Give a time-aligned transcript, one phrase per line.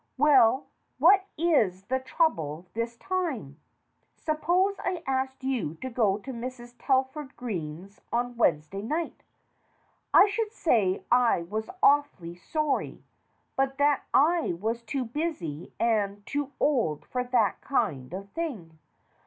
[0.17, 0.65] "Well,
[0.97, 3.59] what is the trouble this time?"
[4.15, 6.73] "Suppose I asked you to go to Mrs.
[6.79, 9.21] Talford Green's on Wednesday night?"
[10.11, 13.03] "I should say I was awfully sorry,
[13.55, 18.79] but that I was too busy and too old for that kind of thing.